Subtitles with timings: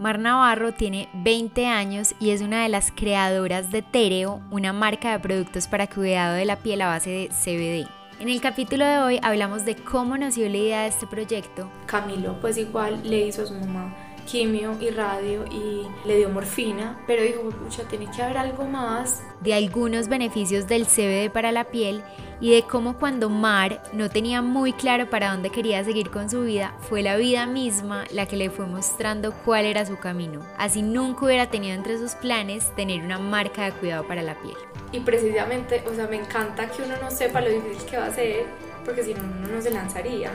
[0.00, 5.12] Mar Navarro tiene 20 años y es una de las creadoras de Tereo, una marca
[5.12, 7.86] de productos para cuidado de la piel a base de CBD.
[8.18, 11.70] En el capítulo de hoy hablamos de cómo nació la idea de este proyecto.
[11.84, 13.94] Camilo pues igual le hizo a su mamá
[14.30, 19.22] quimio y radio y le dio morfina, pero dijo, pucha, tiene que haber algo más.
[19.40, 22.02] De algunos beneficios del CBD para la piel
[22.40, 26.42] y de cómo cuando Mar no tenía muy claro para dónde quería seguir con su
[26.42, 30.40] vida, fue la vida misma la que le fue mostrando cuál era su camino.
[30.56, 34.56] Así nunca hubiera tenido entre sus planes tener una marca de cuidado para la piel.
[34.92, 38.14] Y precisamente, o sea, me encanta que uno no sepa lo difícil que va a
[38.14, 38.46] ser,
[38.84, 40.30] porque si no, uno no se lanzaría.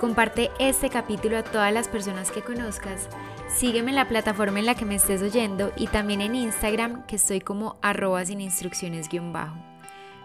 [0.00, 3.10] Comparte este capítulo a todas las personas que conozcas.
[3.54, 7.16] Sígueme en la plataforma en la que me estés oyendo y también en Instagram que
[7.16, 9.56] estoy como arroba sin instrucciones guion bajo.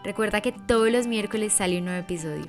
[0.01, 2.45] Recuerda que todos los miércoles sale un nuevo episodio.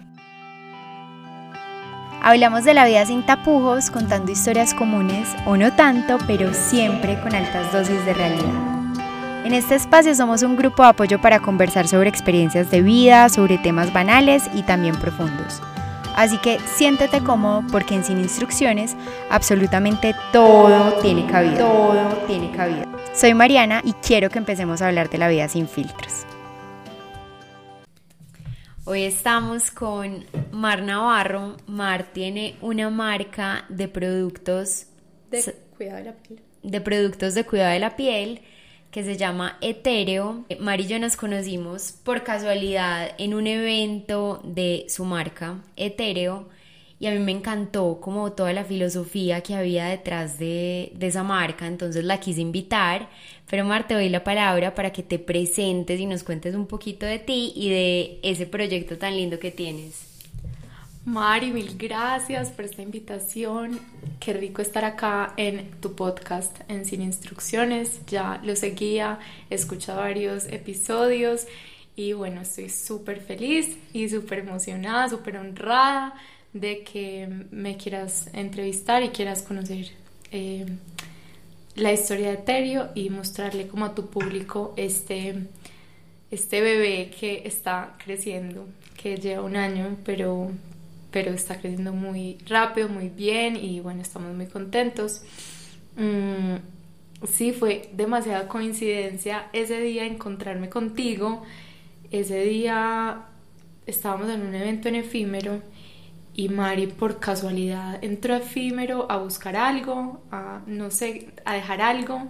[2.23, 7.35] Hablamos de la vida sin tapujos, contando historias comunes o no tanto, pero siempre con
[7.35, 9.45] altas dosis de realidad.
[9.45, 13.59] En este espacio somos un grupo de apoyo para conversar sobre experiencias de vida, sobre
[13.59, 15.61] temas banales y también profundos.
[16.17, 18.97] Así que siéntete cómodo porque en Sin Instrucciones
[19.29, 21.59] absolutamente todo tiene cabida.
[21.59, 22.87] Todo tiene cabida.
[23.15, 26.25] Soy Mariana y quiero que empecemos a hablar de la vida sin filtros.
[28.87, 31.59] Hoy estamos con Mar Navarro.
[31.67, 34.87] Mar tiene una marca de productos
[35.31, 36.41] de cuidado de la piel.
[36.63, 38.41] De productos de cuidado de la piel
[38.97, 40.47] que se llama Etéreo.
[40.59, 46.49] Mari y yo nos conocimos por casualidad en un evento de su marca, Etéreo,
[46.99, 51.23] y a mí me encantó como toda la filosofía que había detrás de, de, esa
[51.23, 53.11] marca, entonces la quise invitar.
[53.51, 57.05] Pero Mar, te doy la palabra para que te presentes y nos cuentes un poquito
[57.05, 60.16] de ti y de ese proyecto tan lindo que tienes.
[61.07, 63.79] Mari, mil gracias por esta invitación.
[64.19, 68.01] Qué rico estar acá en tu podcast en Sin Instrucciones.
[68.09, 69.57] Ya lo seguía, he
[69.95, 71.47] varios episodios
[71.95, 76.15] y bueno, estoy súper feliz y súper emocionada, súper honrada
[76.53, 79.93] de que me quieras entrevistar y quieras conocer
[80.33, 80.67] eh,
[81.77, 85.37] la historia de Terio y mostrarle como a tu público este,
[86.33, 88.67] este bebé que está creciendo,
[89.01, 90.51] que lleva un año, pero
[91.17, 95.23] pero está creciendo muy rápido, muy bien y bueno, estamos muy contentos.
[95.97, 96.57] Mm,
[97.27, 101.43] sí, fue demasiada coincidencia ese día encontrarme contigo.
[102.11, 103.29] Ese día
[103.87, 105.63] estábamos en un evento en efímero
[106.35, 111.81] y Mari por casualidad entró a efímero a buscar algo, a no sé, a dejar
[111.81, 112.29] algo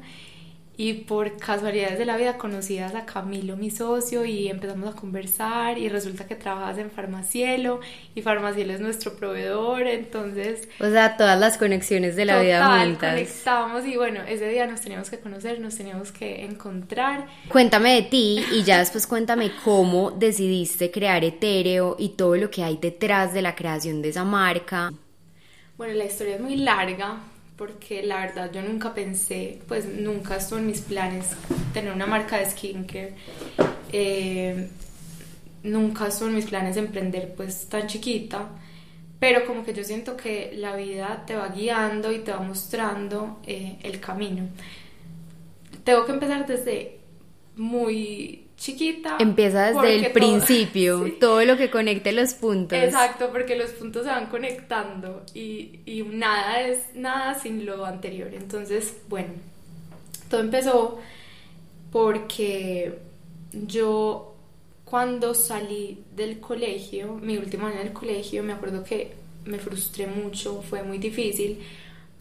[0.78, 5.78] y por casualidades de la vida conocías a Camilo, mi socio, y empezamos a conversar
[5.78, 7.80] y resulta que trabajas en Farmacielo
[8.14, 10.68] y Farmacielo es nuestro proveedor, entonces...
[10.78, 13.14] O sea, todas las conexiones de la vida juntas.
[13.14, 17.26] conectamos y bueno, ese día nos teníamos que conocer, nos teníamos que encontrar.
[17.48, 22.62] Cuéntame de ti y ya después cuéntame cómo decidiste crear Etéreo y todo lo que
[22.62, 24.92] hay detrás de la creación de esa marca.
[25.78, 27.18] Bueno, la historia es muy larga,
[27.56, 31.28] porque la verdad yo nunca pensé, pues nunca en mis planes
[31.72, 33.14] tener una marca de skincare.
[33.92, 34.68] Eh,
[35.62, 38.48] nunca en mis planes emprender pues tan chiquita,
[39.18, 43.40] pero como que yo siento que la vida te va guiando y te va mostrando
[43.46, 44.48] eh, el camino.
[45.82, 46.98] Tengo que empezar desde
[47.56, 49.16] muy chiquita.
[49.20, 52.78] Empieza desde el principio, todo lo que conecte los puntos.
[52.78, 58.32] Exacto, porque los puntos se van conectando y, y, nada es nada sin lo anterior.
[58.32, 59.34] Entonces, bueno,
[60.28, 60.98] todo empezó
[61.92, 62.98] porque
[63.52, 64.34] yo
[64.84, 70.62] cuando salí del colegio, mi último año del colegio, me acuerdo que me frustré mucho,
[70.62, 71.60] fue muy difícil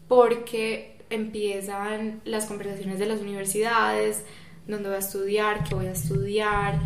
[0.08, 4.24] porque empiezan las conversaciones de las universidades,
[4.66, 6.80] dónde voy a estudiar, qué voy a estudiar.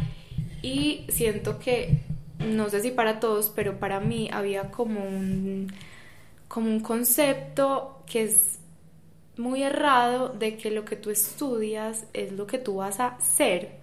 [0.62, 2.00] Y siento que,
[2.38, 5.72] no sé si para todos, pero para mí había como un,
[6.48, 8.58] como un concepto que es
[9.36, 13.80] muy errado de que lo que tú estudias es lo que tú vas a ser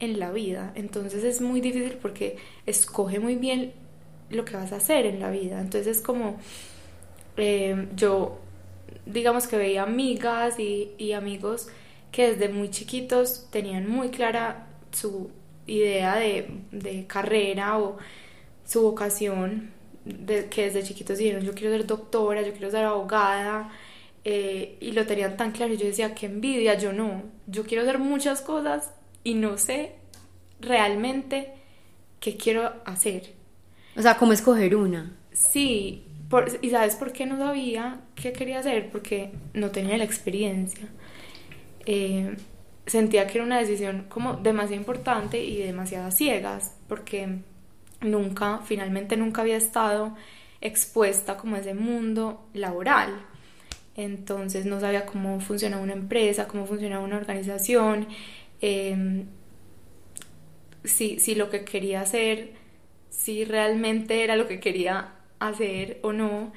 [0.00, 0.72] en la vida.
[0.74, 3.72] Entonces es muy difícil porque escoge muy bien
[4.30, 5.60] lo que vas a hacer en la vida.
[5.60, 6.38] Entonces es como
[7.36, 8.38] eh, yo,
[9.06, 11.68] digamos que veía amigas y, y amigos
[12.10, 15.30] que desde muy chiquitos tenían muy clara su
[15.66, 17.96] idea de, carrera o
[18.64, 19.70] su vocación,
[20.04, 23.70] de, que desde chiquitos dijeron yo quiero ser doctora, yo quiero ser abogada,
[24.24, 27.82] eh, y lo tenían tan claro, y yo decía, qué envidia, yo no, yo quiero
[27.82, 28.92] hacer muchas cosas
[29.22, 29.92] y no sé
[30.60, 31.52] realmente
[32.18, 33.34] qué quiero hacer.
[33.96, 35.16] O sea, ¿cómo escoger una?
[35.32, 36.06] Sí,
[36.60, 38.90] ¿Y sabes por qué no sabía qué quería hacer?
[38.90, 40.88] Porque no tenía la experiencia.
[41.86, 42.36] Eh,
[42.86, 47.38] sentía que era una decisión como demasiado importante y demasiado ciegas, porque
[48.00, 50.14] nunca, finalmente nunca había estado
[50.60, 53.26] expuesta como a ese mundo laboral.
[53.96, 58.08] Entonces no sabía cómo funcionaba una empresa, cómo funcionaba una organización,
[58.60, 59.24] eh,
[60.84, 62.52] si, si lo que quería hacer,
[63.10, 66.52] si realmente era lo que quería hacer o no.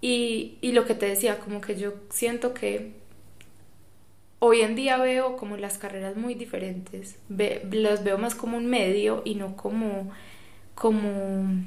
[0.00, 2.99] Y, y lo que te decía, como que yo siento que
[4.40, 7.16] hoy en día veo como las carreras muy diferentes.
[7.28, 10.10] Ve, las veo más como un medio y no como,
[10.74, 11.64] como,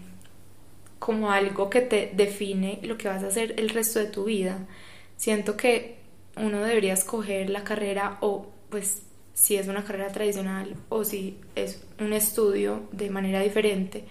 [0.99, 4.67] como algo que te define lo que vas a hacer el resto de tu vida.
[5.15, 5.97] Siento que
[6.35, 9.03] uno debería escoger la carrera o pues
[9.33, 14.05] si es una carrera tradicional o si es un estudio de manera diferente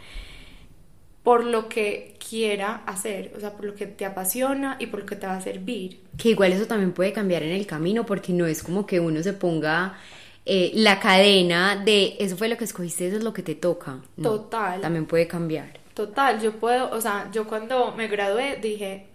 [1.22, 5.06] por lo que quiera hacer, o sea, por lo que te apasiona y por lo
[5.06, 6.00] que te va a servir.
[6.16, 9.22] Que igual eso también puede cambiar en el camino porque no es como que uno
[9.22, 9.96] se ponga
[10.44, 14.00] eh, la cadena de eso fue lo que escogiste, eso es lo que te toca.
[14.20, 14.80] Total.
[14.80, 15.78] También puede cambiar.
[15.94, 19.06] Total, yo puedo, o sea, yo cuando me gradué dije,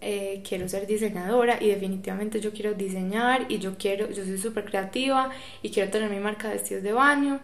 [0.00, 4.64] eh, quiero ser diseñadora y definitivamente yo quiero diseñar y yo quiero, yo soy súper
[4.64, 5.30] creativa
[5.62, 7.40] y quiero tener mi marca de vestidos de baño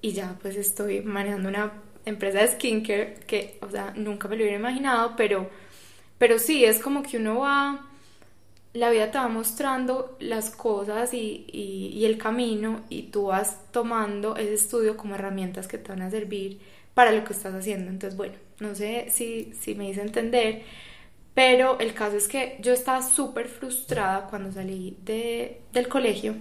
[0.00, 1.72] y ya pues estoy manejando una
[2.04, 5.48] empresa de skincare que, o sea, nunca me lo hubiera imaginado, pero,
[6.18, 7.88] pero sí, es como que uno va,
[8.74, 14.36] la vida te va mostrando las cosas y, y, el camino y tú vas tomando
[14.36, 16.60] ese estudio como herramientas que te van a servir
[16.94, 17.90] para lo que estás haciendo.
[17.90, 20.62] Entonces, bueno, no sé si, si me hice entender,
[21.34, 26.34] pero el caso es que yo estaba súper frustrada cuando salí de, del colegio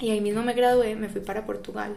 [0.00, 1.96] y ahí mismo me gradué, me fui para Portugal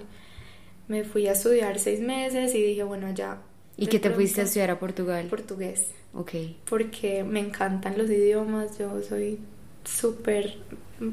[0.89, 3.41] me fui a estudiar seis meses y dije, bueno, ya.
[3.77, 5.27] ¿Y qué te fuiste a estudiar a Portugal?
[5.27, 5.91] Portugués.
[6.13, 6.31] Ok.
[6.69, 9.39] Porque me encantan los idiomas, yo soy
[9.85, 10.57] súper,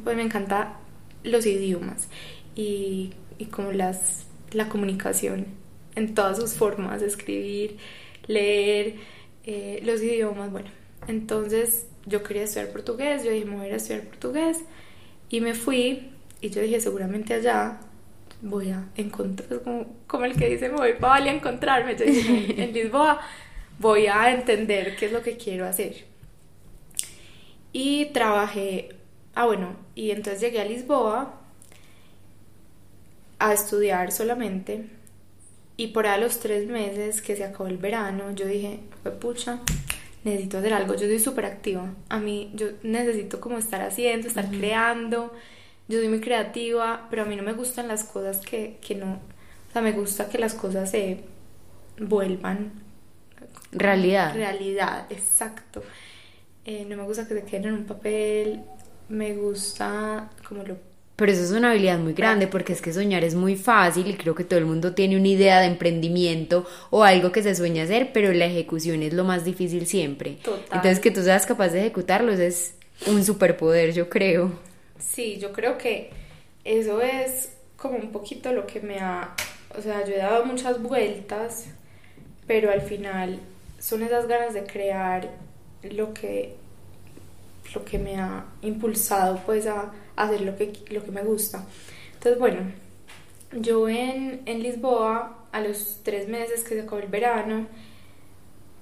[0.02, 0.80] pues me encanta
[1.22, 2.08] los idiomas
[2.56, 5.46] y, y como las, la comunicación
[5.94, 7.76] en todas sus formas, escribir,
[8.26, 8.94] leer,
[9.44, 10.70] eh, los idiomas, bueno.
[11.06, 14.64] Entonces yo quería estudiar portugués, yo dije, me voy a estudiar portugués
[15.28, 17.80] y me fui y yo dije, seguramente allá
[18.42, 22.62] voy a encontrar, como, el que dice, me voy para Bali a encontrarme, yo dije,
[22.62, 23.20] en Lisboa
[23.78, 26.04] voy a entender qué es lo que quiero hacer.
[27.72, 28.96] Y trabajé,
[29.34, 31.40] ah bueno, y entonces llegué a Lisboa
[33.38, 34.86] a estudiar solamente.
[35.76, 38.80] Y por a los tres meses que se acabó el verano, yo dije,
[39.20, 39.60] pucha,
[40.24, 40.94] necesito hacer algo.
[40.94, 41.94] Yo soy súper activa.
[42.08, 45.34] A mí, yo necesito como estar haciendo, estar creando
[45.88, 49.14] yo soy muy creativa, pero a mí no me gustan las cosas que, que no,
[49.68, 51.20] o sea, me gusta que las cosas se
[51.98, 52.72] vuelvan
[53.72, 54.34] realidad.
[54.34, 55.82] Realidad, exacto.
[56.64, 58.60] Eh, no me gusta que se queden en un papel,
[59.08, 60.76] me gusta como lo...
[61.14, 64.16] Pero eso es una habilidad muy grande porque es que soñar es muy fácil y
[64.16, 67.84] creo que todo el mundo tiene una idea de emprendimiento o algo que se sueña
[67.84, 70.38] hacer, pero la ejecución es lo más difícil siempre.
[70.42, 70.64] Total.
[70.72, 72.74] Entonces que tú seas capaz de ejecutarlo es
[73.06, 74.52] un superpoder, yo creo.
[74.98, 76.10] Sí, yo creo que
[76.64, 79.34] eso es como un poquito lo que me ha,
[79.76, 81.66] o sea, yo he dado muchas vueltas,
[82.46, 83.40] pero al final
[83.78, 85.30] son esas ganas de crear
[85.82, 86.56] lo que
[87.74, 91.66] lo que me ha impulsado pues a, hacer lo que, lo que me gusta.
[92.14, 92.60] Entonces, bueno,
[93.52, 97.66] yo en, en Lisboa, a los tres meses que se acabó el verano,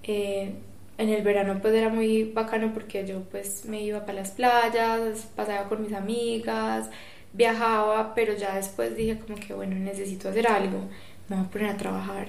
[0.02, 0.54] eh,
[0.98, 5.28] en el verano pues era muy bacano porque yo pues me iba para las playas,
[5.34, 6.90] pasaba con mis amigas,
[7.32, 10.80] viajaba, pero ya después dije como que bueno, necesito hacer algo,
[11.28, 12.28] me voy a poner a trabajar.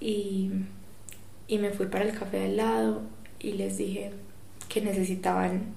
[0.00, 0.50] Y,
[1.48, 3.02] y me fui para el café de al lado
[3.38, 4.12] y les dije
[4.68, 5.74] que necesitaban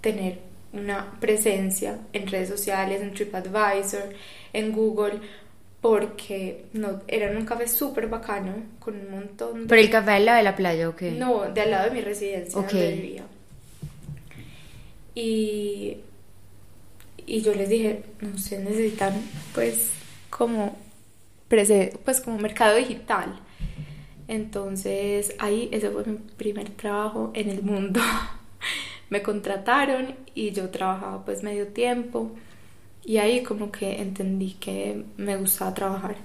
[0.00, 0.40] tener
[0.72, 4.12] una presencia en redes sociales, en TripAdvisor,
[4.52, 5.20] en Google,
[5.84, 9.66] porque no, era un café súper bacano, con un montón de...
[9.66, 11.10] ¿Pero el café al lado de la playa o qué?
[11.10, 13.24] No, de al lado de mi residencia, donde vivía.
[15.14, 15.98] Y,
[17.26, 19.12] y yo les dije, no sé, necesitan
[19.52, 19.90] pues
[20.30, 20.74] como,
[21.48, 23.38] pues como mercado digital.
[24.26, 28.00] Entonces ahí ese fue mi primer trabajo en el mundo.
[29.10, 32.30] Me contrataron y yo trabajaba pues medio tiempo
[33.04, 36.16] y ahí como que entendí que me gustaba trabajar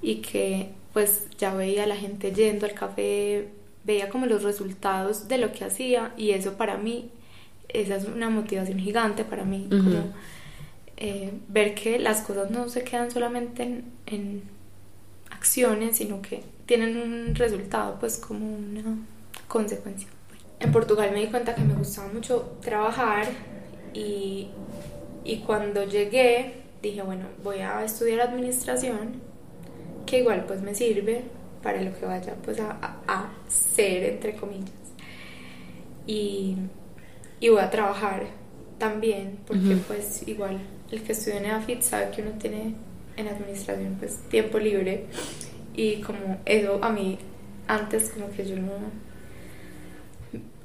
[0.00, 3.48] y que pues ya veía a la gente yendo al café,
[3.84, 7.10] veía como los resultados de lo que hacía y eso para mí,
[7.68, 10.12] esa es una motivación gigante para mí, como
[10.96, 14.42] eh, ver que las cosas no se quedan solamente en, en,
[15.30, 18.96] acciones, sino que tienen un resultado, pues como una
[19.46, 20.08] consecuencia.
[20.58, 23.28] En Portugal me di cuenta que me gustaba mucho trabajar
[23.94, 24.48] y,
[25.24, 29.20] y cuando llegué dije, bueno, voy a estudiar administración,
[30.06, 31.24] que igual pues me sirve
[31.62, 34.70] para lo que vaya pues a, a, ser, entre comillas.
[36.06, 36.56] Y,
[37.40, 38.26] y, voy a trabajar
[38.78, 40.58] también, porque pues igual
[40.90, 42.74] el que estudia en EAFIT sabe que uno tiene
[43.16, 45.06] en administración pues tiempo libre
[45.74, 47.18] y como eso a mí
[47.66, 48.72] antes como que yo no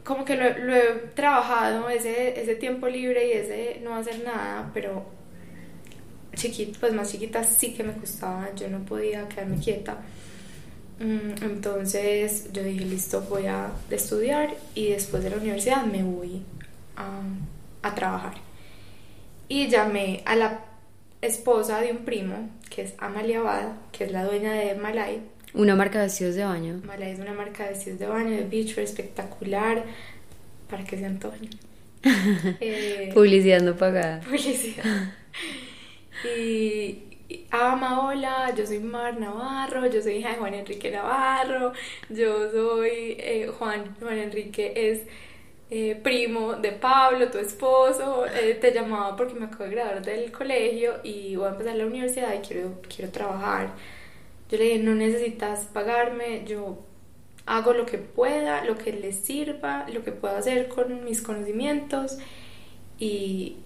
[0.03, 0.83] como que lo, lo he
[1.15, 5.05] trabajado ese, ese tiempo libre y ese no hacer nada pero
[6.35, 9.97] chiquita pues más chiquita sí que me costaba yo no podía quedarme quieta
[10.99, 16.41] mm, entonces yo dije listo voy a estudiar y después de la universidad me voy
[16.95, 18.33] a, a trabajar
[19.47, 20.61] y llamé a la
[21.21, 25.21] esposa de un primo, que es Amalia Abad, que es la dueña de Malay.
[25.53, 26.81] Una marca de vestidos de baño.
[26.85, 29.83] Malay es una marca de vestidos de baño, de beach espectacular,
[30.69, 31.49] para que se antojen.
[32.59, 34.19] eh, publicidad no pagada.
[34.25, 34.83] Publicidad.
[36.37, 37.03] y,
[37.51, 41.73] Ama, hola, yo soy Mar Navarro, yo soy hija de Juan Enrique Navarro,
[42.09, 45.01] yo soy eh, Juan, Juan Enrique es
[45.69, 50.31] eh, primo de Pablo, tu esposo, eh, te llamaba porque me acabo de graduar del
[50.31, 53.71] colegio y voy a empezar la universidad y quiero, quiero trabajar.
[54.49, 56.79] Yo le dije, no necesitas pagarme, yo
[57.45, 62.17] hago lo que pueda, lo que les sirva, lo que pueda hacer con mis conocimientos
[62.99, 63.57] y,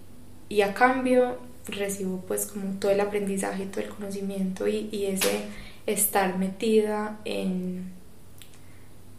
[0.48, 5.42] y a cambio recibo pues como todo el aprendizaje, todo el conocimiento y, y ese
[5.86, 7.92] estar metida en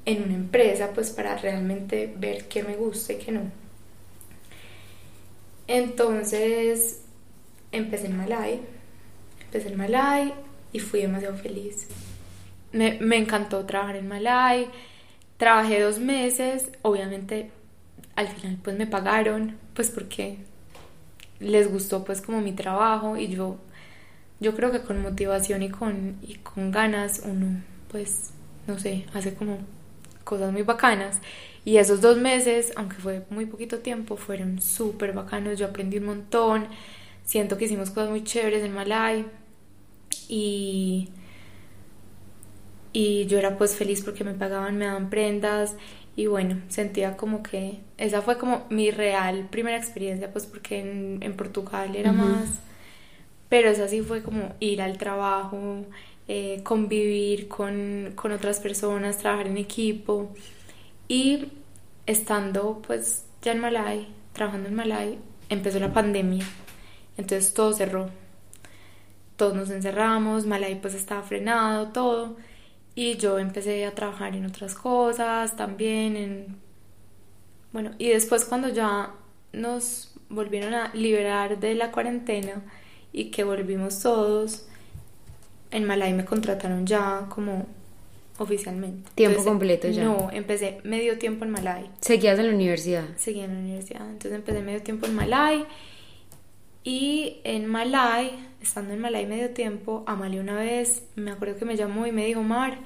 [0.06, 3.42] en una empresa pues para realmente ver qué me gusta y qué no.
[5.68, 7.02] Entonces
[7.72, 8.62] empecé en Malay,
[9.46, 10.34] empecé en Malay
[10.74, 11.88] y fui demasiado feliz.
[12.72, 14.68] Me, me encantó trabajar en Malay,
[15.38, 17.52] trabajé dos meses, obviamente
[18.16, 20.38] al final pues me pagaron pues porque
[21.40, 23.58] les gustó pues como mi trabajo y yo
[24.42, 28.32] yo creo que con motivación y con, y con ganas uno pues
[28.68, 29.58] no sé, hace como
[30.24, 31.18] cosas muy bacanas.
[31.66, 35.60] Y esos dos meses, aunque fue muy poquito tiempo, fueron súper bacanos.
[35.60, 36.68] Yo aprendí un montón.
[37.26, 39.26] Siento que hicimos cosas muy chéveres en Malay.
[40.28, 41.10] Y,
[42.94, 45.76] y yo era pues feliz porque me pagaban, me daban prendas.
[46.16, 51.24] Y bueno, sentía como que esa fue como mi real primera experiencia, pues porque en,
[51.24, 52.60] en Portugal era más.
[53.48, 55.86] Pero esa sí fue como ir al trabajo,
[56.32, 60.32] eh, convivir con, con, otras personas, trabajar en equipo
[61.08, 61.48] y
[62.06, 65.18] estando pues ya en Malay, trabajando en Malay,
[65.50, 66.46] empezó la pandemia,
[67.18, 68.12] entonces todo cerró,
[69.40, 72.36] todos nos encerramos, Malay pues estaba frenado, todo
[72.94, 76.58] y yo empecé a trabajar en otras cosas también, en...
[77.72, 79.14] bueno, y después cuando ya
[79.54, 82.62] nos volvieron a liberar de la cuarentena
[83.14, 84.68] y que volvimos todos,
[85.72, 87.68] en Malay me contrataron ya como
[88.38, 89.10] oficialmente.
[89.16, 90.04] ¿Tiempo completo ya?
[90.04, 91.90] No, empecé medio tiempo en Malay.
[92.02, 93.06] ¿Seguías en la universidad?
[93.16, 94.02] Seguía en la universidad.
[94.10, 95.66] Entonces empecé medio tiempo en Malay.
[96.84, 98.32] Y en Malay,
[98.62, 102.26] estando en Malay medio tiempo, Amalia una vez, me acuerdo que me llamó y me
[102.26, 102.80] dijo, Mar,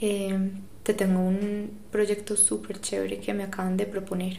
[0.00, 0.50] eh,
[0.82, 4.38] te tengo un proyecto súper chévere que me acaban de proponer.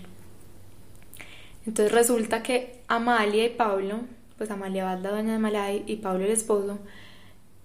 [1.66, 4.00] Entonces resulta que Amalia y Pablo,
[4.38, 6.80] pues Amalia va la doña de Malay y Pablo el esposo,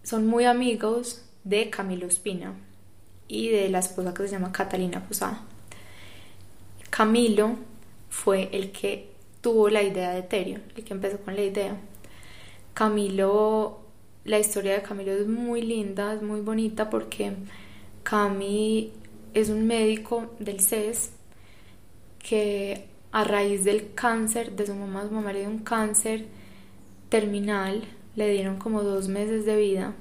[0.03, 2.55] son muy amigos de Camilo Espina
[3.29, 5.43] y de la esposa que se llama Catalina Posada.
[6.91, 7.57] Camilo
[8.11, 11.77] fue el que tuvo la idea de Terio, el que empezó con la idea.
[12.75, 13.81] Camilo,
[14.25, 17.33] la historia de Camilo es muy linda, es muy bonita porque
[18.03, 18.93] Cami
[19.35, 21.13] es un médico del CES
[22.19, 26.27] que a raíz del cáncer de su mamá, su mamá le dio un cáncer
[27.09, 27.83] terminal
[28.17, 29.95] le dieron como dos meses de vida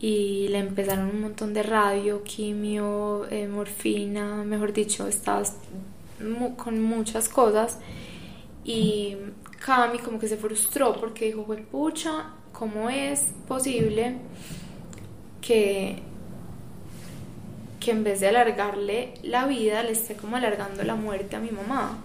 [0.00, 5.42] y le empezaron un montón de radio, quimio, eh, morfina, mejor dicho, estaba
[6.56, 7.78] con muchas cosas
[8.64, 9.16] y
[9.64, 14.16] Cami como que se frustró porque dijo, pucha, ¿cómo es posible
[15.40, 16.02] que,
[17.80, 21.50] que en vez de alargarle la vida le esté como alargando la muerte a mi
[21.50, 21.98] mamá?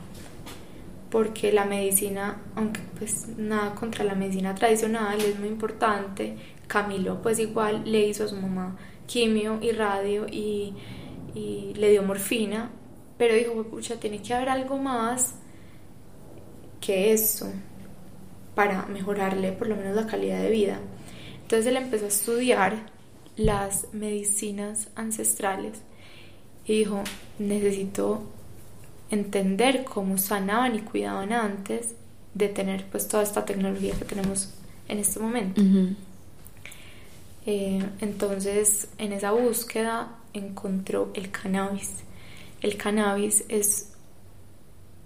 [1.09, 6.37] porque la medicina, aunque pues nada contra la medicina tradicional, es muy importante.
[6.67, 10.75] Camilo pues igual le hizo a su mamá quimio y radio y,
[11.33, 12.69] y le dio morfina,
[13.17, 15.38] pero dijo, pucha, tiene que haber algo más
[16.79, 17.51] que eso
[18.55, 20.79] para mejorarle por lo menos la calidad de vida.
[21.41, 22.91] Entonces él empezó a estudiar
[23.35, 25.79] las medicinas ancestrales
[26.65, 27.03] y dijo,
[27.39, 28.23] necesito
[29.09, 31.95] entender cómo sanaban y cuidaban antes
[32.33, 34.53] de tener pues toda esta tecnología que tenemos
[34.87, 35.61] en este momento.
[37.45, 41.91] Eh, entonces en esa búsqueda encontró el cannabis.
[42.61, 43.93] El cannabis es,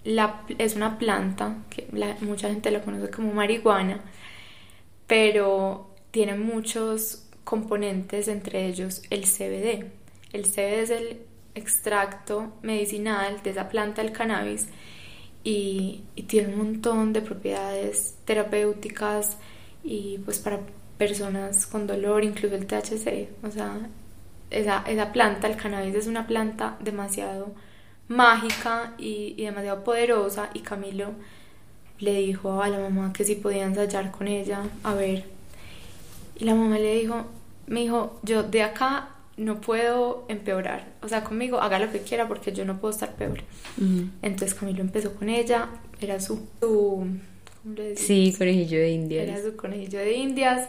[0.04, 1.88] la, es una planta que
[2.20, 4.00] mucha gente la conoce como marihuana,
[5.06, 9.86] pero tiene muchos componentes, entre ellos el CBD.
[10.32, 11.20] El CBD es el
[11.54, 14.68] extracto medicinal de esa planta del cannabis
[15.44, 19.36] y, tiene un montón de propiedades terapéuticas
[19.82, 20.60] y pues para
[20.98, 23.88] personas con dolor, incluso el THC, o sea,
[24.50, 27.54] esa, esa planta, el cannabis es una planta demasiado
[28.08, 31.12] mágica y, y, demasiado poderosa y Camilo
[31.98, 35.24] le dijo a la mamá que si podía ensayar con ella, a ver,
[36.36, 37.24] y la mamá le dijo,
[37.66, 40.92] me dijo, yo de acá no puedo empeorar.
[41.02, 43.40] O sea, conmigo haga lo que quiera porque yo no puedo estar peor.
[44.22, 45.68] Entonces Camilo empezó con ella,
[46.00, 46.46] era su...
[46.60, 47.06] su
[47.62, 49.28] ¿cómo le sí, conejillo de indias.
[49.28, 50.68] Era su conejillo de indias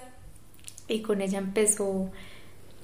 [0.88, 2.12] y con ella empezó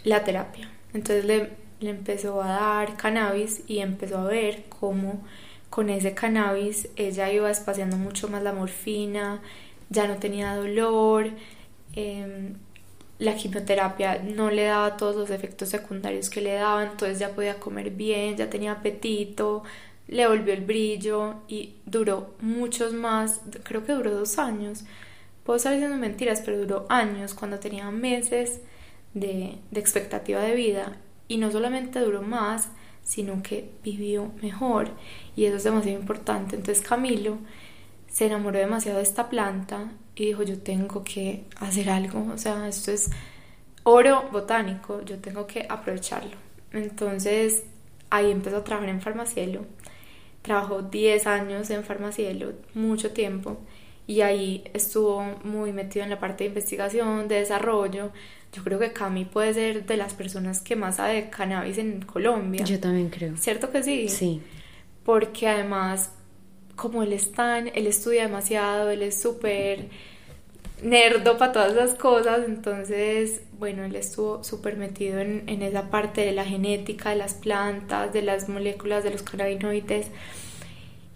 [0.04, 0.70] la terapia.
[0.94, 1.50] Entonces le,
[1.82, 5.22] le empezó a dar cannabis y empezó a ver cómo
[5.70, 9.42] con ese cannabis ella iba espaciando mucho más la morfina,
[9.90, 11.32] ya no tenía dolor.
[11.96, 12.54] Eh,
[13.20, 17.60] la quimioterapia no le daba todos los efectos secundarios que le daban, entonces ya podía
[17.60, 19.64] comer bien, ya tenía apetito,
[20.08, 24.86] le volvió el brillo y duró muchos más, creo que duró dos años.
[25.44, 28.62] Puedo estar diciendo mentiras, pero duró años cuando tenía meses
[29.14, 30.98] de, de expectativa de vida
[31.32, 32.68] y no solamente duró más,
[33.04, 34.90] sino que vivió mejor
[35.34, 36.58] y eso es demasiado importante.
[36.58, 37.38] Entonces Camilo
[38.10, 42.68] se enamoró demasiado de esta planta y dijo, yo tengo que hacer algo, o sea,
[42.68, 43.12] esto es
[43.84, 46.36] oro botánico, yo tengo que aprovecharlo.
[46.74, 47.64] Entonces
[48.10, 49.62] ahí empezó a trabajar en Farmacielo,
[50.42, 53.58] trabajó 10 años en Farmacielo, mucho tiempo,
[54.12, 58.12] y ahí estuvo muy metido en la parte de investigación, de desarrollo.
[58.52, 62.02] Yo creo que Cami puede ser de las personas que más sabe de cannabis en
[62.02, 62.66] Colombia.
[62.66, 63.38] Yo también creo.
[63.38, 64.10] ¿Cierto que sí?
[64.10, 64.42] Sí.
[65.06, 66.12] Porque además
[66.76, 69.88] como él es tan, él estudia demasiado, él es súper
[70.84, 76.22] nerdo para todas las cosas, entonces, bueno, él estuvo súper metido en, en, esa parte
[76.26, 80.08] de la genética, de las plantas, de las moléculas, de los cannabinoides.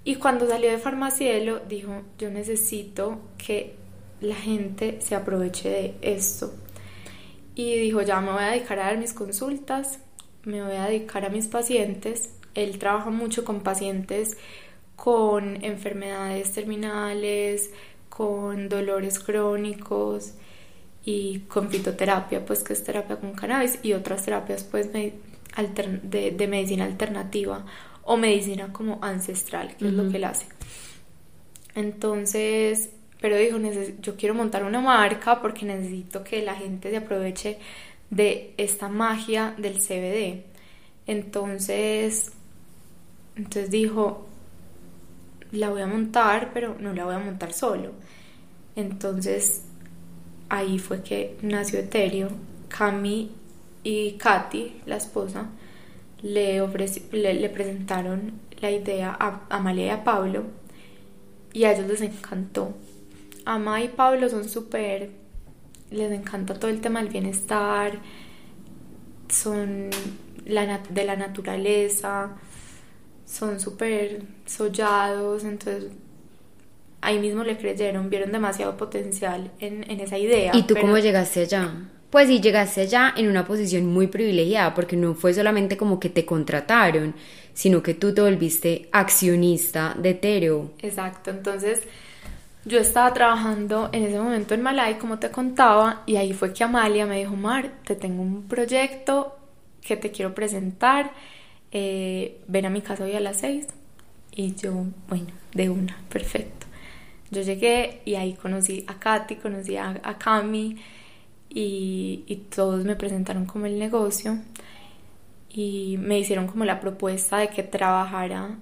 [0.06, 3.76] Y cuando salió de Farmacielo, dijo, yo necesito que
[4.22, 6.54] la gente se aproveche de esto.
[7.56, 10.00] Y dijo, ya me voy a dedicar a dar mis consultas,
[10.44, 12.30] me voy a dedicar a mis pacientes.
[12.54, 14.38] Él trabaja mucho con pacientes
[14.96, 17.72] con enfermedades terminales,
[18.10, 20.34] con dolores crónicos
[21.04, 25.14] y con fitoterapia, pues que es terapia con cannabis y otras terapias pues de,
[26.04, 27.66] de, medicina alternativa
[28.06, 30.46] o medicina como ancestral, que es lo que él hace.
[31.76, 32.90] Entonces,
[33.20, 33.58] pero dijo,
[34.02, 37.58] yo quiero montar una marca porque necesito que la gente se aproveche
[38.10, 40.46] de esta magia del CBD.
[41.08, 42.32] Entonces,
[43.36, 44.28] entonces dijo,
[45.52, 47.92] la voy a montar, pero no la voy a montar solo.
[48.76, 49.64] Entonces
[50.50, 52.30] ahí fue que nació Eterio.
[52.68, 53.32] Cami
[53.84, 55.50] y Katy, la esposa,
[56.26, 56.60] le,
[57.12, 60.46] le, presentaron la idea a Amalia y a Pablo
[61.54, 62.74] y a ellos les encantó.
[63.46, 65.12] Ama y Pablo son súper,
[65.92, 68.00] les encanta todo el tema del bienestar,
[69.30, 69.92] son
[70.46, 72.36] la, de la naturaleza,
[73.28, 75.92] son súper sollados, entonces
[77.02, 80.54] ahí mismo le creyeron, vieron demasiado potencial en, en esa idea.
[80.56, 81.88] ¿Y tú cómo llegaste allá?
[82.10, 86.10] Pues sí, llegaste allá en una posición muy privilegiada, porque no fue solamente como que
[86.10, 87.14] te contrataron,
[87.54, 90.72] sino que tú te volviste accionista de Tero.
[90.82, 91.84] Exacto, entonces
[92.64, 96.64] yo estaba trabajando en ese momento en Malay, como te contaba, y ahí fue que
[96.64, 99.36] Amalia me dijo, Mar, te tengo un proyecto
[99.82, 101.12] que te quiero presentar
[101.78, 103.68] eh, ven a mi casa hoy a las 6.
[104.32, 106.68] Y yo, bueno, de una, perfecto.
[107.32, 110.78] Yo llegué y ahí conocí a Katy, conocí a, a Cami
[111.58, 114.38] y, todos me presentaron como el negocio
[115.50, 118.58] y me hicieron como la propuesta de que trabajara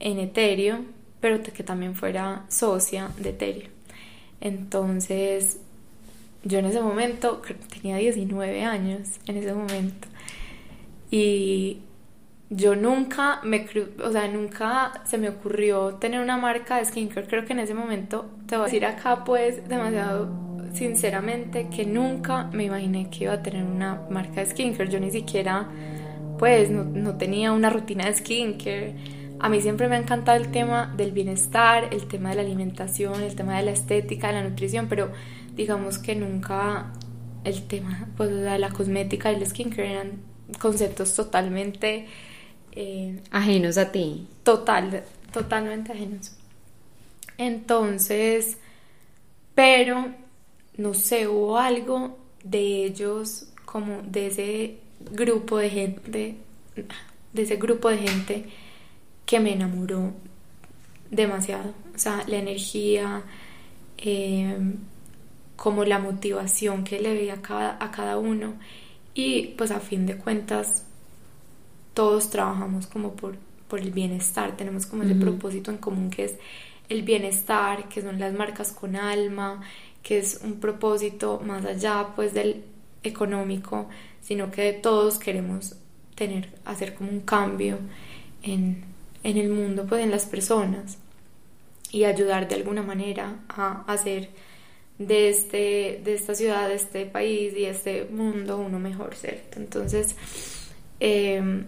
[0.00, 0.86] en Ethereum,
[1.20, 3.70] pero que también fuera socia de Ethereum.
[4.40, 5.60] Entonces,
[6.42, 10.08] yo en ese momento tenía 19 años, en ese momento.
[11.12, 11.78] Y
[12.50, 13.66] yo nunca me,
[14.04, 17.28] o sea, nunca se me ocurrió tener una marca de skincare.
[17.28, 22.44] Creo que en ese momento, te voy a decir acá pues demasiado sinceramente que nunca
[22.52, 24.90] me imaginé que iba a tener una marca de skincare.
[24.90, 25.68] Yo ni siquiera
[26.38, 28.94] pues no, no tenía una rutina de skincare.
[29.40, 33.22] A mí siempre me ha encantado el tema del bienestar, el tema de la alimentación,
[33.22, 35.10] el tema de la estética, de la nutrición, pero
[35.54, 36.92] digamos que nunca
[37.44, 40.12] el tema pues, de la cosmética y el skincare eran
[40.58, 42.06] conceptos totalmente...
[42.72, 44.28] Eh, ajenos a ti.
[44.44, 45.02] Total,
[45.32, 46.32] totalmente ajenos.
[47.36, 48.58] Entonces,
[49.54, 50.14] pero,
[50.78, 54.78] no sé, hubo algo de ellos, como de ese
[55.12, 56.36] grupo de gente,
[57.32, 58.44] de ese grupo de gente
[59.26, 60.12] que me enamoró
[61.10, 61.74] demasiado.
[61.94, 63.24] O sea, la energía,
[63.98, 64.56] eh,
[65.56, 68.54] como la motivación que le veía a cada, a cada uno.
[69.14, 70.84] Y pues a fin de cuentas,
[71.92, 73.36] todos trabajamos como por,
[73.66, 76.36] por el bienestar, tenemos como ese propósito en común que es
[76.88, 79.60] el bienestar, que son las marcas con alma,
[80.08, 82.64] que es un propósito más allá pues del
[83.02, 83.90] económico,
[84.22, 85.74] sino que todos queremos
[86.14, 87.78] tener, hacer como un cambio
[88.42, 88.86] en,
[89.22, 90.96] en el mundo, pues en las personas
[91.92, 94.30] y ayudar de alguna manera a hacer
[94.96, 99.58] de, este, de esta ciudad, de este país y este mundo uno mejor, ¿cierto?
[99.60, 100.16] Entonces,
[101.00, 101.66] em,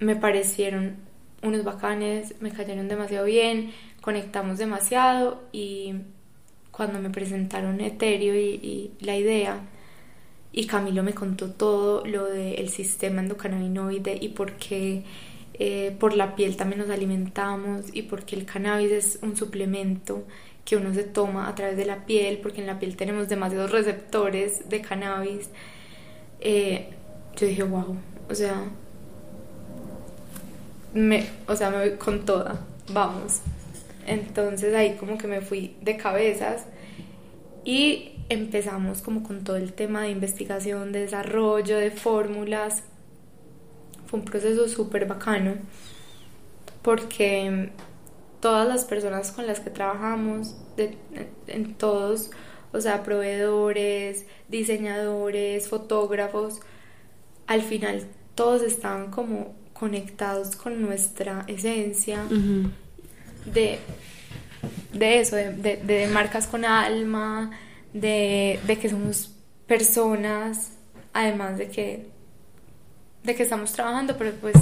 [0.00, 0.96] me parecieron
[1.44, 5.94] unos bacanes, me cayeron demasiado bien, conectamos demasiado y
[6.80, 9.60] cuando me presentaron Eterio y, la idea,
[10.50, 15.02] y Camilo me contó todo lo del sistema endocannabinoide y por qué
[15.58, 20.24] eh, por la piel también nos alimentamos y porque el cannabis es un suplemento
[20.64, 23.70] que uno se toma a través de la piel, porque en la piel tenemos demasiados
[23.70, 25.50] receptores de cannabis.
[26.40, 26.88] Eh,
[27.36, 27.94] yo dije, wow,
[28.30, 28.64] o sea,
[30.94, 32.58] me, o sea, me voy con toda,
[32.90, 33.42] vamos.
[34.10, 36.66] Entonces ahí como que me fui de cabezas
[37.64, 42.82] y empezamos como con todo el tema de investigación, de desarrollo, de fórmulas.
[44.06, 45.54] Fue un proceso súper bacano
[46.82, 47.70] porque
[48.40, 50.56] todas las personas con las que trabajamos,
[51.46, 52.32] en todos,
[52.72, 56.58] o sea, proveedores, diseñadores, fotógrafos,
[57.46, 62.24] al final todos estaban como conectados con nuestra esencia
[63.44, 63.78] de,
[64.92, 67.50] de eso, de, de, marcas con alma,
[67.92, 69.30] de, de que somos
[69.66, 70.72] personas,
[71.12, 72.06] además de que,
[73.22, 74.56] de que estamos trabajando, pero pues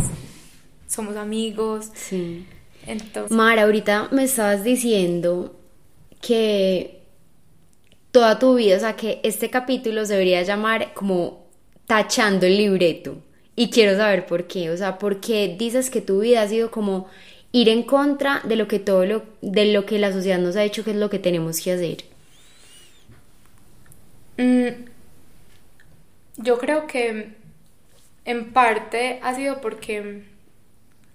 [0.87, 1.91] somos amigos.
[1.95, 2.47] Sí.
[2.87, 3.37] Entonces...
[3.37, 5.59] Mara, ahorita me estabas diciendo
[6.21, 7.03] que
[8.11, 11.47] toda tu vida, o sea, que este capítulo se debería llamar como
[11.87, 13.19] tachando el libreto.
[13.55, 16.71] Y quiero saber por qué, o sea, ¿por qué dices que tu vida ha sido
[16.71, 17.09] como
[17.53, 20.61] ir en contra de lo que todo lo, de lo que la sociedad nos ha
[20.63, 22.05] dicho que es lo que tenemos que hacer?
[24.37, 24.85] Mm,
[26.37, 27.33] yo creo que
[28.25, 30.25] en parte ha sido porque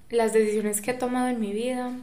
[0.10, 1.94] las decisiones que he tomado en mi vida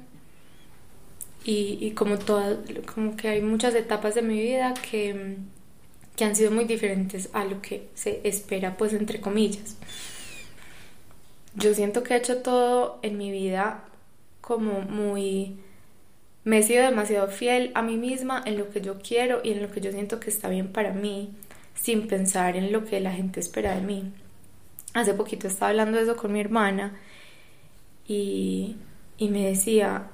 [1.44, 2.58] y, y como todas,
[2.94, 5.36] como que hay muchas etapas de mi vida que,
[6.16, 9.76] que han sido muy diferentes a lo que se espera, pues entre comillas.
[11.54, 13.84] Yo siento que he hecho todo en mi vida
[14.50, 15.58] como muy...
[16.42, 19.62] Me he sido demasiado fiel a mí misma en lo que yo quiero y en
[19.62, 21.30] lo que yo siento que está bien para mí,
[21.74, 24.12] sin pensar en lo que la gente espera de mí.
[24.92, 26.98] Hace poquito estaba hablando de eso con mi hermana
[28.08, 28.74] y,
[29.20, 30.08] me decía,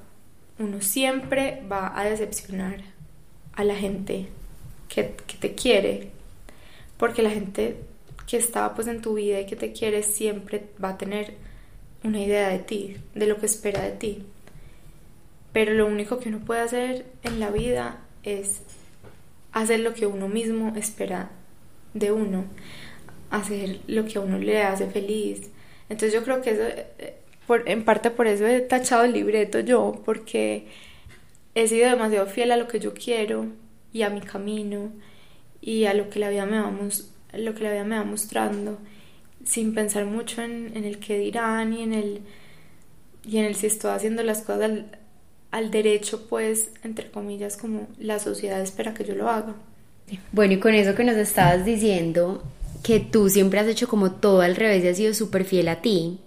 [0.58, 2.82] uno siempre va a decepcionar
[3.54, 4.28] a la gente
[4.90, 6.10] que, te quiere,
[6.98, 7.78] porque la gente
[8.26, 11.45] que está pues en tu vida y que te quiere siempre va a tener
[12.06, 14.22] una idea de ti, de lo que espera de ti.
[15.52, 18.62] Pero lo único que uno puede hacer en la vida es
[19.52, 21.30] hacer lo que uno mismo espera
[21.94, 22.44] de uno,
[23.30, 25.50] hacer lo que a uno le hace feliz.
[25.88, 26.62] Entonces yo creo que eso
[26.98, 27.16] eh,
[27.66, 30.66] en parte por eso he tachado el libreto yo, porque
[31.54, 33.46] he sido demasiado fiel a lo que yo quiero
[33.92, 34.92] y a mi camino
[35.60, 38.78] y a lo que la vida lo que la vida me va mostrando,
[39.46, 42.20] sin pensar mucho en, el que dirán y en el,
[43.24, 44.98] y en el si estoy haciendo las cosas al,
[45.50, 49.54] al derecho, pues, entre comillas, como la sociedad espera que yo lo haga.
[50.32, 52.42] Bueno, y con eso que nos estabas diciendo,
[52.82, 55.80] que tú siempre has hecho como todo al revés y has sido súper fiel a
[55.80, 56.20] ti,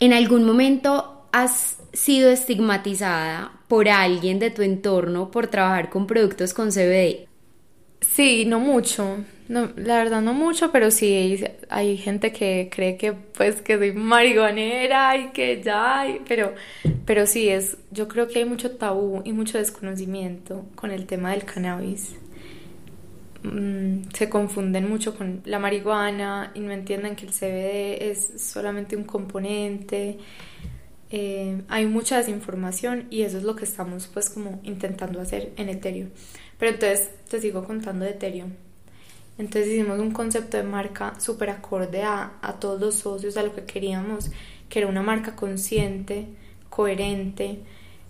[0.00, 6.54] ¿En algún momento has sido estigmatizada por alguien de tu entorno por trabajar con productos
[6.54, 7.26] con CBD?
[8.00, 9.18] Sí, no mucho.
[9.50, 13.92] No, la verdad no mucho, pero sí hay, gente que cree que pues que soy
[13.92, 16.54] marihuanera y que ya, pero
[17.04, 21.32] pero sí es yo creo que hay mucho tabú y mucho desconocimiento con el tema
[21.32, 22.14] del cannabis.
[23.42, 28.94] mm, se confunden mucho con la marihuana y no entienden que el CBD es solamente
[28.96, 30.18] un componente.
[31.10, 35.68] Eh, hay mucha desinformación y eso es lo que estamos pues como intentando hacer en
[35.70, 36.10] Ethereum.
[36.58, 38.69] Pero entonces te sigo contando de Ethereum.
[39.40, 43.54] Entonces hicimos un concepto de marca súper acorde a, a todos los socios, a lo
[43.54, 44.30] que queríamos,
[44.68, 46.26] que era una marca consciente,
[46.68, 47.60] coherente,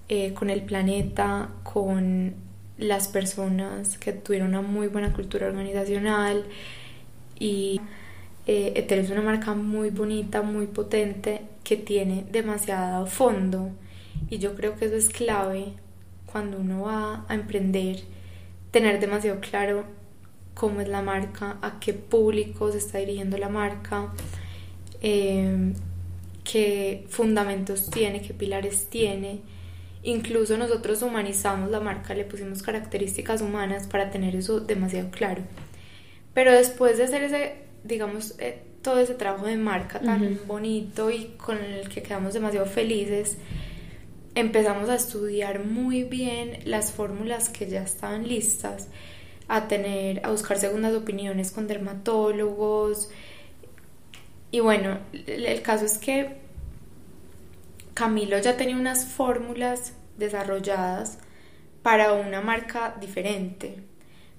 [0.09, 2.35] eh, con el planeta, con
[2.79, 6.47] las personas que tuvieron una muy buena cultura organizacional
[7.39, 7.81] y
[8.49, 13.71] eh, Ethereum es una marca muy bonita, muy potente, que tiene demasiado fondo.
[14.29, 15.75] Y yo creo que eso es clave
[16.27, 18.01] cuando uno va a emprender,
[18.73, 20.00] tener demasiado claro
[20.55, 24.13] cómo es la marca, a qué público se está dirigiendo la marca,
[25.01, 25.73] eh,
[26.45, 29.41] qué fundamentos tiene, qué pilares tiene
[30.03, 35.43] Incluso nosotros humanizamos la marca, le pusimos características humanas para tener eso demasiado claro.
[36.33, 41.35] Pero después de hacer ese, digamos, eh, todo ese trabajo de marca tan bonito y
[41.37, 43.37] con el que quedamos demasiado felices,
[44.35, 48.89] empezamos a estudiar muy bien las fórmulas que ya estaban listas,
[49.51, 53.11] a tener, a buscar segundas opiniones con dermatólogos.
[54.53, 56.37] Y bueno, el caso es que
[57.95, 61.19] Camilo ya tenía unas fórmulas desarrolladas
[61.83, 63.83] para una marca diferente.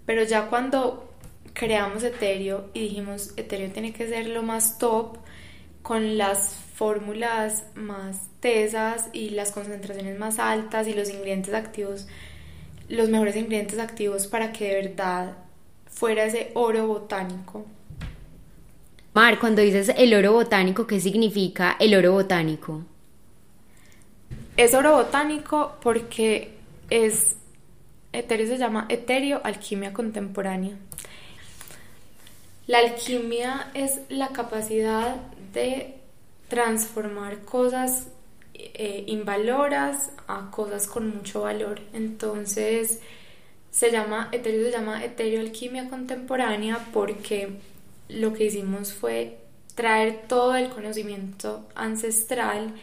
[0.06, 1.13] Pero ya cuando
[1.54, 5.17] creamos Ethereum y dijimos Ethereum tiene que ser lo más top
[5.82, 12.08] con las fórmulas más tesas y las concentraciones más altas y los ingredientes activos,
[12.91, 15.38] los mejores ingredientes activos para que de verdad
[15.89, 17.65] fuera ese oro botánico.
[19.13, 22.84] Mar, cuando dices el oro botánico, ¿qué significa el oro botánico?
[24.58, 26.54] Es oro botánico porque
[26.89, 27.38] es
[28.13, 30.75] etéreo se llama etéreo alquimia contemporánea.
[32.67, 35.15] La alquimia es la capacidad
[35.54, 35.95] de
[36.49, 38.08] transformar cosas
[38.54, 41.82] eh, invaloras a cosas con mucho valor.
[41.94, 43.00] Entonces
[43.72, 47.54] se llama etéreo se llama etéreo alquimia contemporánea porque
[48.10, 49.38] lo que hicimos fue
[49.76, 52.74] traer todo el conocimiento ancestral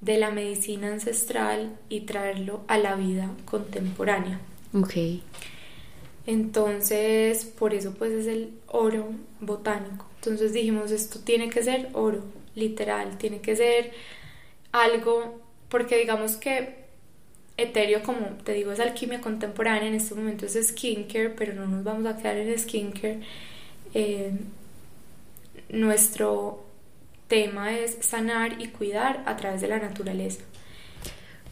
[0.00, 4.40] de la medicina ancestral y traerlo a la vida contemporánea.
[4.72, 4.94] Ok.
[6.26, 10.06] Entonces, por eso pues es el oro botánico.
[10.16, 13.92] Entonces dijimos, esto tiene que ser oro, literal, tiene que ser
[14.74, 16.84] algo, porque digamos que
[17.56, 21.84] etéreo, como te digo, es alquimia contemporánea, en este momento es skincare, pero no nos
[21.84, 23.20] vamos a quedar en skincare.
[23.94, 24.32] Eh,
[25.68, 26.64] nuestro
[27.28, 30.42] tema es sanar y cuidar a través de la naturaleza.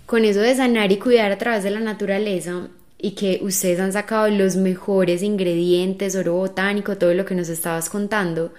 [0.06, 3.92] Con eso de sanar y cuidar a través de la naturaleza y que ustedes han
[3.92, 8.52] sacado los mejores ingredientes, oro botánico, todo lo que nos estabas contando,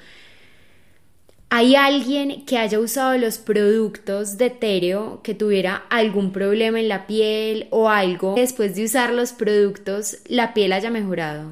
[1.56, 7.06] ¿hay alguien que haya usado los productos de Tereo que tuviera algún problema en la
[7.06, 8.34] piel o algo?
[8.34, 11.52] Después de usar los productos, la piel haya mejorado.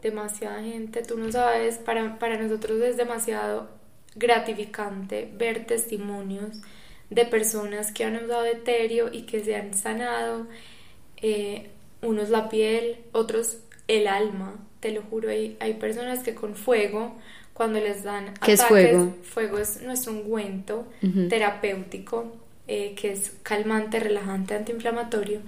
[0.00, 3.68] Demasiada gente, tú no sabes, para, para nosotros es demasiado
[4.16, 6.62] gratificante ver testimonios
[7.10, 10.46] de personas que han usado etéreo y que se han sanado,
[11.20, 11.68] eh,
[12.00, 17.14] unos la piel, otros el alma, te lo juro, hay, hay personas que con fuego,
[17.54, 19.14] cuando les dan ¿Qué es fuego?
[19.22, 20.86] Fuego es nuestro ungüento
[21.30, 22.32] terapéutico,
[22.66, 25.40] eh, que es calmante, relajante, antiinflamatorio.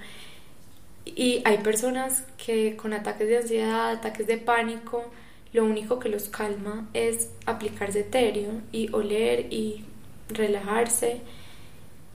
[1.04, 5.04] Y hay personas que con ataques de ansiedad, ataques de pánico,
[5.52, 9.84] lo único que los calma es aplicarse etéreo y oler y
[10.28, 11.20] relajarse.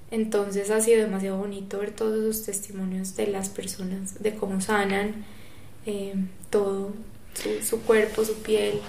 [0.10, 5.26] Entonces ha sido demasiado bonito ver todos esos testimonios de las personas, de cómo sanan
[5.86, 6.14] eh,
[6.50, 6.94] todo,
[7.62, 8.80] su, cuerpo, su piel,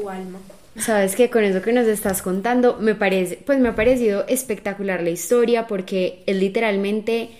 [0.00, 0.38] su alma.
[0.78, 5.02] Sabes que con eso que nos estás contando me parece, pues me ha parecido espectacular
[5.02, 7.30] la historia porque es literalmente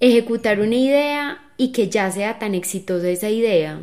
[0.00, 3.80] ejecutar una idea y que ya sea tan exitosa esa idea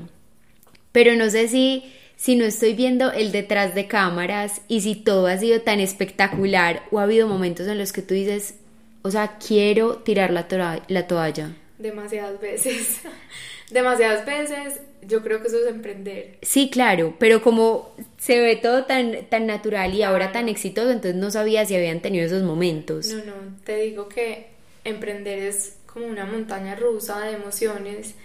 [0.95, 1.83] pero no sé si,
[2.15, 6.83] si no estoy viendo el detrás de cámaras y si todo ha sido tan espectacular
[6.89, 8.55] o ha habido momentos en los que tú dices,
[9.01, 11.51] o sea, quiero tirar la, la toalla.
[11.77, 13.01] Demasiadas veces,
[13.71, 16.37] demasiadas veces, yo creo que eso es emprender.
[16.41, 21.15] Sí, claro, pero como se ve todo tan, tan natural y ahora tan exitoso, entonces
[21.15, 23.07] no sabía si habían tenido esos momentos.
[23.07, 23.33] No, no,
[23.63, 24.47] te digo que
[24.83, 28.15] emprender es como una montaña rusa de emociones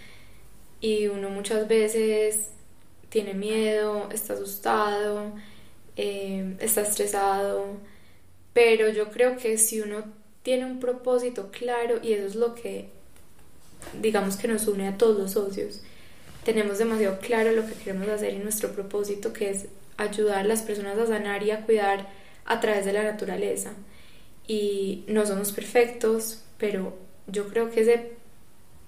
[0.80, 2.50] y uno muchas veces
[3.08, 5.32] tiene miedo, está asustado,
[5.96, 7.76] eh, está estresado,
[8.52, 10.04] pero yo creo que si uno
[10.42, 12.88] tiene un propósito claro, y eso es lo que
[14.00, 15.80] digamos que nos une a todos los socios,
[16.44, 19.66] tenemos demasiado claro lo que queremos hacer y nuestro propósito, que es
[19.96, 22.08] ayudar a las personas a sanar y a cuidar
[22.46, 23.72] a través de la naturaleza.
[24.46, 28.12] Y no somos perfectos, pero yo creo que ese,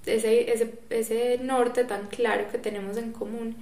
[0.07, 3.57] ese, ese, ese norte tan claro que tenemos en común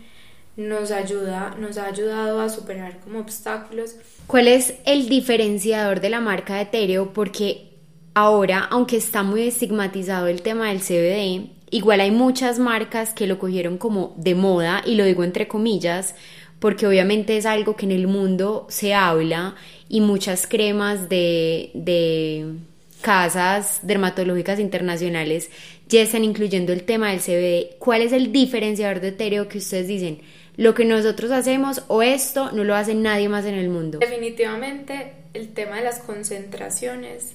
[0.57, 3.97] nos ayuda, nos ha ayudado a superar como obstáculos.
[4.27, 7.13] ¿Cuál es el diferenciador de la marca de Etereo?
[7.13, 7.70] Porque
[8.15, 13.39] ahora, aunque está muy estigmatizado el tema del CBD, igual hay muchas marcas que lo
[13.39, 16.15] cogieron como de moda, y lo digo entre comillas,
[16.59, 19.55] porque obviamente es algo que en el mundo se habla
[19.89, 22.55] y muchas cremas de, de
[23.01, 25.51] casas dermatológicas internacionales
[25.89, 27.79] ya están incluyendo el tema del CBD.
[27.79, 30.21] ¿Cuál es el diferenciador de Etereo que ustedes dicen?
[30.57, 33.99] Lo que nosotros hacemos o esto no lo hace nadie más en el mundo.
[33.99, 37.35] Definitivamente el tema de las concentraciones,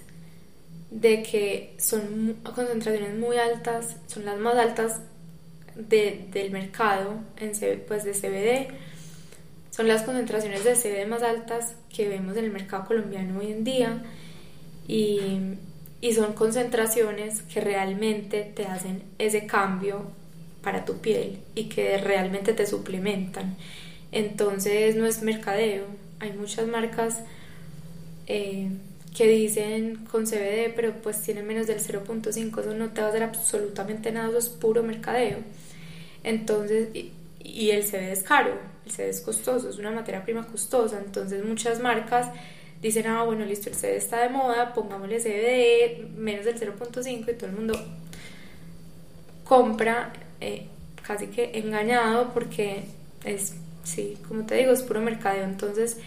[0.95, 5.01] de que son concentraciones muy altas, son las más altas
[5.75, 7.51] del mercado en,
[7.85, 8.73] pues de CBD,
[9.71, 13.65] son las concentraciones de CBD más altas que vemos en el mercado colombiano hoy en
[13.65, 14.03] día
[14.87, 15.57] y,
[15.99, 20.03] y son concentraciones que realmente te hacen ese cambio
[20.63, 23.57] para tu piel y que realmente te suplementan.
[24.13, 25.87] Entonces no es mercadeo.
[26.21, 27.19] Hay muchas marcas
[28.27, 28.69] eh,
[29.15, 33.09] que dicen con CBD, pero pues tienen menos del 0.5, eso no te va a
[33.09, 35.37] hacer absolutamente nada, eso es puro mercadeo.
[36.23, 40.99] Entonces, y, el CBD es caro, el CBD es costoso, es una materia prima costosa,
[41.03, 42.27] entonces muchas marcas
[42.81, 47.33] dicen, ah, bueno, listo, el CBD está de moda, pongámosle CBD menos del 0.5 y
[47.33, 47.79] todo el mundo
[49.45, 50.67] compra eh,
[51.03, 52.83] casi que engañado porque
[53.23, 55.45] es, sí, como te digo, es puro mercadeo.
[55.45, 55.97] Entonces,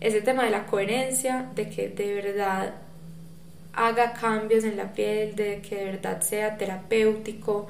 [0.00, 2.74] ese tema de la coherencia, de que de verdad
[3.72, 7.68] haga cambios en la piel, de que de verdad sea terapéutico,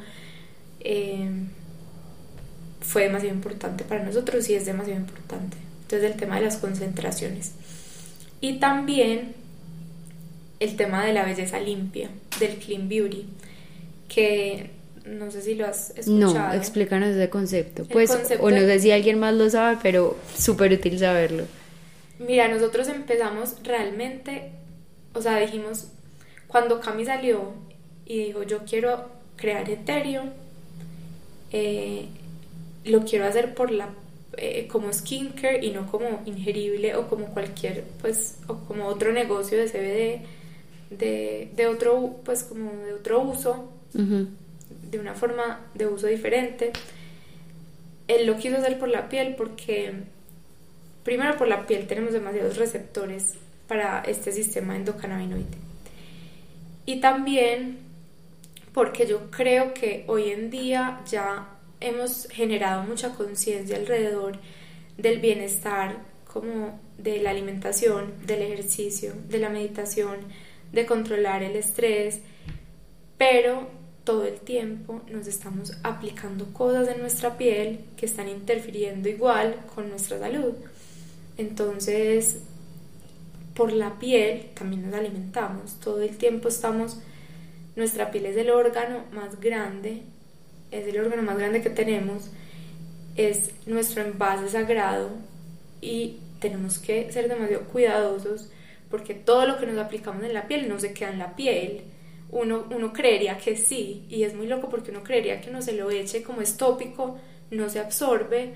[0.80, 1.28] eh,
[2.80, 5.56] fue demasiado importante para nosotros y es demasiado importante.
[5.82, 7.52] Entonces, el tema de las concentraciones.
[8.40, 9.34] Y también
[10.60, 12.08] el tema de la belleza limpia,
[12.40, 13.26] del clean beauty,
[14.08, 14.70] que
[15.04, 16.48] no sé si lo has escuchado.
[16.48, 17.84] No, explícanos ese concepto.
[17.84, 18.10] pues,
[18.40, 21.44] o no sé si alguien más lo sabe, pero súper útil saberlo.
[22.18, 24.50] Mira, nosotros empezamos realmente,
[25.14, 25.88] o sea, dijimos,
[26.46, 27.52] cuando Cami salió
[28.04, 30.30] y dijo, yo quiero crear Ethereum,
[31.52, 32.06] eh,
[32.84, 33.90] lo quiero hacer por la
[34.36, 39.58] eh, como skincare y no como ingerible o como cualquier pues o como otro negocio
[39.58, 43.72] de CBD de, de otro pues como de otro uso
[44.90, 46.72] de una forma de uso diferente.
[48.06, 49.92] Él lo quiso hacer por la piel porque,
[51.08, 53.32] primero por la piel tenemos demasiados receptores
[53.66, 55.56] para este sistema endocannabinoide.
[56.84, 57.78] Y también
[58.74, 61.48] porque yo creo que hoy en día ya
[61.80, 64.36] hemos generado mucha conciencia alrededor
[64.98, 65.96] del bienestar
[66.30, 70.18] como de la alimentación, del ejercicio, de la meditación,
[70.72, 72.20] de controlar el estrés,
[73.16, 73.66] pero
[74.04, 79.88] todo el tiempo nos estamos aplicando cosas en nuestra piel que están interfiriendo igual con
[79.88, 80.52] nuestra salud.
[81.38, 82.40] Entonces,
[83.54, 85.80] por la piel también nos alimentamos.
[85.80, 86.98] Todo el tiempo estamos,
[87.76, 90.02] nuestra piel es el órgano más grande,
[90.70, 92.30] es el órgano más grande que tenemos,
[93.16, 95.10] es nuestro envase sagrado
[95.80, 98.50] y tenemos que ser demasiado cuidadosos
[98.90, 101.82] porque todo lo que nos aplicamos en la piel no se queda en la piel
[102.30, 105.72] uno, uno creería que sí, y es muy loco porque uno creería que uno se
[105.72, 107.18] lo eche como es tópico,
[107.50, 108.54] no se absorbe,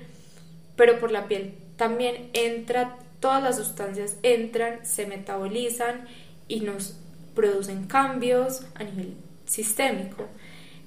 [0.75, 6.05] pero por la piel también entra, todas las sustancias entran, se metabolizan
[6.47, 6.95] y nos
[7.35, 9.15] producen cambios a nivel
[9.45, 10.25] sistémico.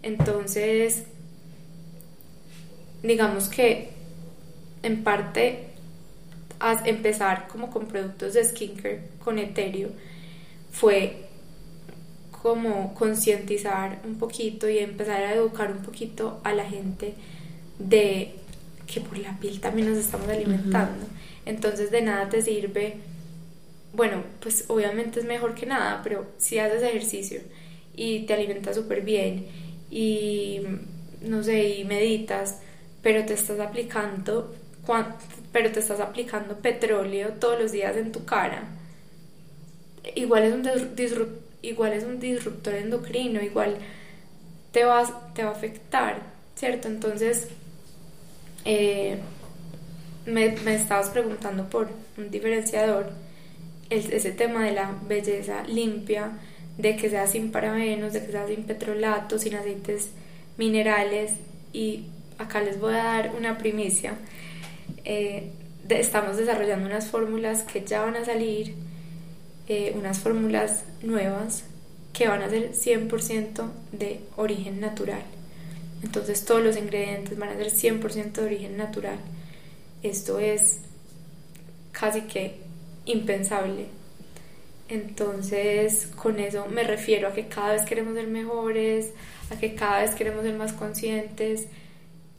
[0.03, 1.05] Entonces,
[3.03, 3.91] digamos que
[4.83, 5.67] en parte
[6.87, 9.91] empezar como con productos de skincare con etéreo
[10.73, 11.27] fue
[12.41, 17.13] como concientizar un poquito y empezar a educar un poquito a la gente
[17.79, 18.46] de
[18.87, 21.07] que por la piel también nos estamos alimentando.
[21.45, 22.97] Entonces de nada te sirve,
[23.93, 27.41] bueno, pues obviamente es mejor que nada, pero si haces ejercicio
[27.95, 29.47] y te alimentas súper bien
[29.91, 30.61] y
[31.23, 32.61] no sé, y meditas,
[33.03, 34.55] pero te estás aplicando
[35.51, 38.69] pero te estás aplicando petróleo todos los días en tu cara.
[40.15, 40.63] Igual es un
[40.95, 43.77] disruptor igual es un disruptor endocrino, igual
[44.73, 46.23] te va, te va a afectar,
[46.55, 46.89] ¿cierto?
[46.89, 47.49] Entonces,
[48.67, 49.19] eh,
[50.27, 51.89] me, estabas preguntando por
[52.19, 53.11] un diferenciador,
[53.89, 56.33] ese tema de la belleza limpia,
[56.77, 60.11] de que sea sin parabenos, de que sea sin petrolatos, sin aceites
[60.59, 61.35] minerales
[61.73, 62.07] y
[62.39, 64.15] acá les voy a dar una primicia.
[65.05, 65.53] Eh,
[65.89, 68.75] estamos desarrollando unas fórmulas que ya van a salir,
[69.69, 71.65] eh, unas fórmulas nuevas
[72.13, 75.23] que van a ser 100% de origen natural.
[76.03, 79.19] Entonces todos los ingredientes van a ser 100% de origen natural.
[80.03, 80.79] Esto es
[81.93, 82.57] casi que
[83.07, 83.87] impensable.
[84.89, 89.11] Entonces con eso me refiero a que cada vez queremos ser mejores,
[89.51, 91.67] a que cada vez queremos ser más conscientes.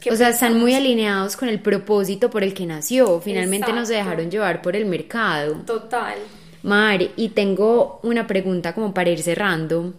[0.09, 3.19] o sea, están muy alineados con el propósito por el que nació.
[3.19, 5.55] Finalmente no se dejaron llevar por el mercado.
[5.65, 6.15] Total.
[6.63, 9.93] Mar, y tengo una pregunta como para ir cerrando.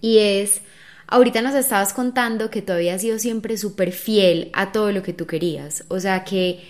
[0.00, 0.60] Y es,
[1.08, 5.14] ahorita nos estabas contando que tú habías sido siempre súper fiel a todo lo que
[5.14, 5.84] tú querías.
[5.88, 6.60] O sea que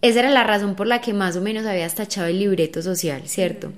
[0.00, 3.22] esa era la razón por la que más o menos habías tachado el libreto social,
[3.26, 3.72] ¿cierto?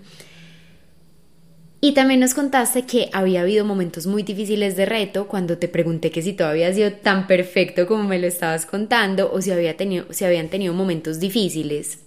[1.80, 6.12] Y también nos contaste que había habido momentos muy difíciles de reto cuando te pregunté
[6.12, 9.76] que si todo había sido tan perfecto como me lo estabas contando o si, había
[9.76, 11.98] tenido, si habían tenido momentos difíciles.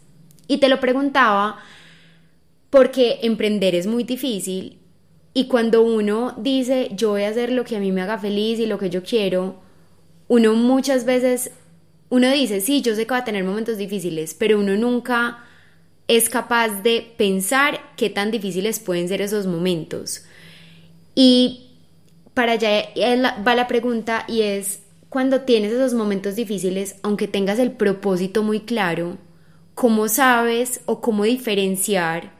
[0.47, 1.57] Y te lo preguntaba
[2.69, 4.77] porque emprender es muy difícil
[5.37, 8.57] y cuando uno dice yo voy a hacer lo que a mí me haga feliz
[8.57, 9.57] y lo que yo quiero,
[10.29, 11.51] uno muchas veces,
[12.09, 15.43] uno dice, sí, yo sé que va a tener momentos difíciles, pero uno nunca
[16.07, 20.23] es capaz de pensar qué tan difíciles pueden ser esos momentos.
[21.15, 21.71] Y
[22.33, 22.85] para allá
[23.45, 28.61] va la pregunta y es, cuando tienes esos momentos difíciles, aunque tengas el propósito muy
[28.61, 29.17] claro,
[29.73, 32.34] ¿cómo sabes o cómo diferenciar?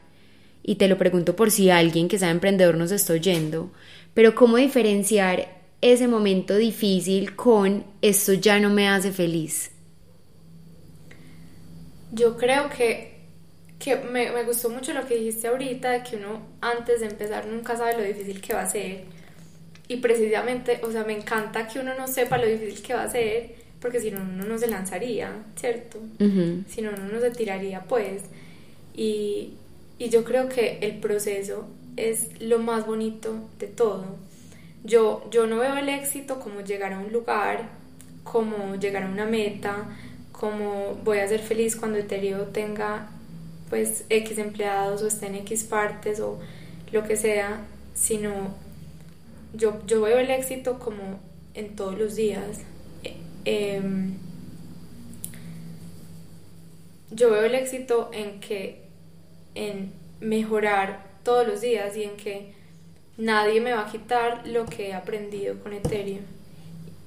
[0.68, 3.70] Y te lo pregunto por si alguien que sea emprendedor nos está oyendo,
[4.14, 5.46] pero ¿cómo diferenciar
[5.80, 9.70] ese momento difícil con esto ya no me hace feliz?
[12.12, 13.14] Yo creo que
[13.78, 17.46] que me, me, gustó mucho lo que dijiste ahorita, de que uno antes de empezar
[17.46, 19.04] nunca sabe lo difícil que va a ser.
[19.86, 23.10] Y precisamente, o sea, me encanta que uno no sepa lo difícil que va a
[23.10, 26.00] ser, porque si no, uno no se lanzaría, ¿cierto?
[26.18, 28.22] Si no, uno no se tiraría, pues.
[28.94, 29.52] Y,
[29.98, 31.66] y yo creo que el proceso
[31.96, 34.04] es lo más bonito de todo.
[34.84, 37.70] Yo, yo no veo el éxito como llegar a un lugar,
[38.22, 39.88] como llegar a una meta,
[40.32, 43.08] como voy a ser feliz cuando Ethereum tenga
[43.70, 46.38] pues X empleados o esté en X partes o
[46.92, 48.54] lo que sea, sino
[49.54, 51.18] yo, yo veo el éxito como
[51.54, 52.60] en todos los días.
[53.02, 54.14] E, em,
[57.10, 58.85] yo veo el éxito en que
[59.56, 62.52] en mejorar todos los días y en que
[63.16, 66.22] nadie me va a quitar lo que he aprendido con Ethereum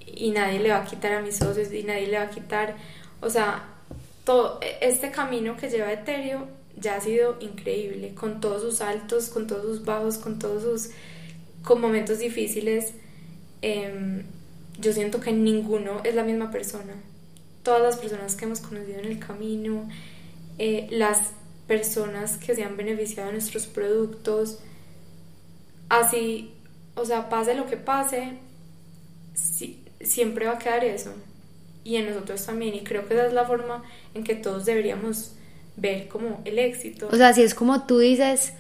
[0.06, 2.76] y nadie le va a quitar a mis socios y nadie le va a quitar,
[3.22, 3.64] o sea,
[4.26, 6.46] todo este camino que lleva Ethereum
[6.78, 10.92] ya ha sido increíble, con todos sus altos, con todos sus bajos, con todos sus
[11.64, 12.94] con momentos difíciles.
[13.62, 14.24] Em,
[14.80, 16.94] yo siento que ninguno es la misma persona.
[17.64, 19.90] Todas las personas que hemos conocido en el camino,
[20.58, 21.32] eh, las
[21.70, 24.58] personas que se han beneficiado de nuestros productos,
[25.88, 26.52] así,
[26.96, 28.34] o sea, pase lo que pase,
[30.02, 31.14] siempre va a quedar eso
[31.84, 32.74] y en nosotros también.
[32.74, 33.84] Y creo que esa es la forma
[34.16, 35.34] en que todos deberíamos
[35.78, 37.08] ver como el éxito.
[37.12, 38.54] O sea, si es como tú dices,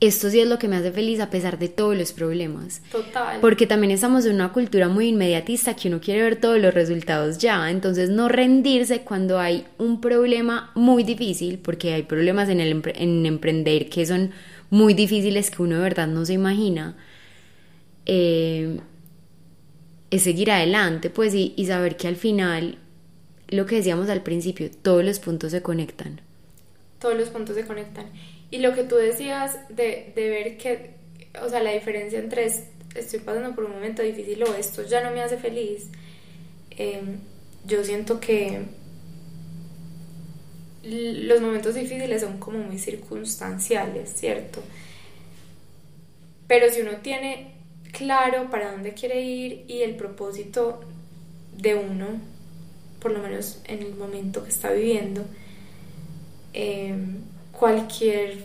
[0.00, 2.82] esto sí es lo que me hace feliz a pesar de todos los problemas.
[2.90, 3.40] Total.
[3.40, 7.38] Porque también estamos en una cultura muy inmediatista que uno quiere ver todos los resultados
[7.38, 7.70] ya.
[7.70, 13.24] Entonces no rendirse cuando hay un problema muy difícil, porque hay problemas en, el, en
[13.24, 14.32] emprender que son
[14.70, 16.96] muy difíciles que uno de verdad no se imagina.
[18.06, 18.80] Eh,
[20.10, 22.78] es seguir adelante, pues, y, saber que al final,
[23.48, 26.20] lo que decíamos al principio, todos los puntos se conectan.
[27.00, 28.06] Todos los puntos se conectan.
[28.50, 30.94] Y lo que tú decías de, ver que,
[31.42, 32.46] o sea, la diferencia entre
[32.94, 35.88] estoy pasando por un momento difícil o esto ya no me hace feliz,
[36.70, 37.18] em,
[37.66, 38.62] yo siento que
[40.84, 44.62] los momentos difíciles son como muy circunstanciales, ¿cierto?
[46.46, 47.54] Pero si uno tiene
[47.92, 50.80] claro para dónde quiere ir y el propósito
[51.56, 52.20] de uno,
[53.00, 55.24] por lo menos en el momento que está viviendo,
[56.52, 57.22] em,
[57.58, 58.44] cualquier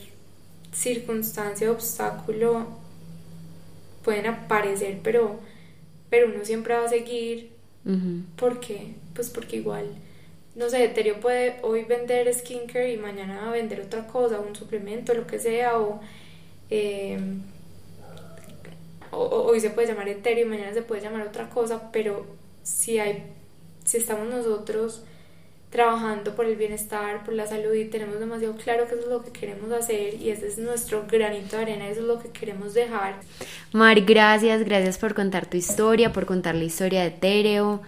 [0.72, 2.68] circunstancia, obstáculo
[4.04, 5.40] pueden aparecer, pero,
[6.10, 7.52] pero uno siempre va a seguir.
[8.36, 8.94] ¿Por qué?
[9.16, 9.88] Pues porque igual,
[10.56, 15.26] no sé, Eterio puede hoy vender skincare y mañana vender otra cosa, un suplemento, lo
[15.26, 16.00] que sea, o
[16.70, 17.18] eh,
[19.12, 22.26] hoy se puede llamar etéreo y mañana se puede llamar otra cosa, pero
[22.64, 23.24] si hay,
[23.86, 25.04] si estamos nosotros
[25.70, 29.24] trabajando por el bienestar, por la salud y tenemos demasiado claro que eso es lo
[29.24, 32.74] que queremos hacer y ese es nuestro granito de arena, eso es lo que queremos
[32.74, 33.16] dejar.
[33.72, 37.82] Mar, gracias, gracias por contar tu historia, por contar la historia de Etéreo.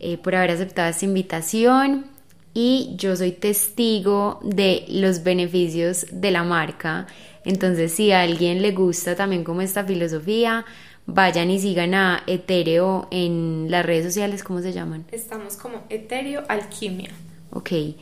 [0.00, 2.06] eh, por haber aceptado esta invitación
[2.54, 7.06] y yo soy testigo de los beneficios de la marca.
[7.44, 10.64] Entonces, si a alguien le gusta también como esta filosofía,
[11.06, 15.04] vayan y sigan a Etereo en las redes sociales, ¿cómo se llaman?
[15.10, 17.10] Estamos como Etereo Alquimia.
[17.50, 17.72] Ok.
[17.72, 17.96] Y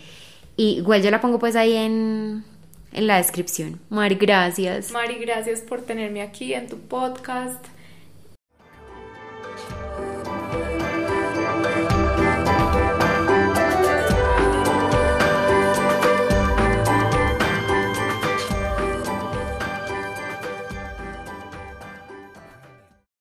[0.56, 2.44] igual yo la pongo pues ahí en,
[2.92, 3.80] en la descripción.
[3.90, 4.90] Mari, gracias.
[4.90, 7.64] Mari, gracias por tenerme aquí en tu podcast.